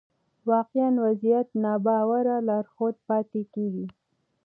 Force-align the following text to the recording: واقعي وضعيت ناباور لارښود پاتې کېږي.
واقعي 0.51 0.97
وضعيت 1.05 1.47
ناباور 1.63 2.25
لارښود 2.47 2.95
پاتې 3.07 3.41
کېږي. 3.53 3.87